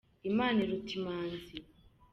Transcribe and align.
Imana 0.29 0.57
iruta 0.65 0.91
Imanzi. 0.99 1.55